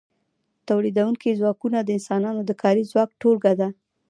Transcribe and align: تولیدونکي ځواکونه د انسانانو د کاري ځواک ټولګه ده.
تولیدونکي 0.67 1.29
ځواکونه 1.39 1.79
د 1.81 1.89
انسانانو 1.97 2.41
د 2.45 2.51
کاري 2.61 2.83
ځواک 2.91 3.09
ټولګه 3.21 3.53
ده. 3.59 3.69